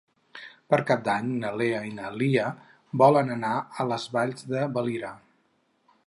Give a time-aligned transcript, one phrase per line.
[0.73, 2.47] Per Cap d'Any na Lena i na Lia
[3.01, 3.51] volen anar
[3.83, 5.13] a les Valls de Valira.